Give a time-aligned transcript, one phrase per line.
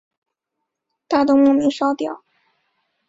[1.07, 2.23] 大灯莫名烧掉